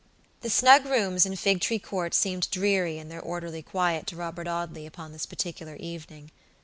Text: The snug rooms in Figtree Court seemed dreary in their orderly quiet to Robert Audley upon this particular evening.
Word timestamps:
The 0.39 0.49
snug 0.49 0.87
rooms 0.87 1.27
in 1.27 1.35
Figtree 1.35 1.77
Court 1.77 2.15
seemed 2.15 2.49
dreary 2.49 2.97
in 2.97 3.09
their 3.09 3.21
orderly 3.21 3.61
quiet 3.61 4.07
to 4.07 4.15
Robert 4.15 4.47
Audley 4.47 4.87
upon 4.87 5.11
this 5.11 5.27
particular 5.27 5.75
evening. 5.75 6.31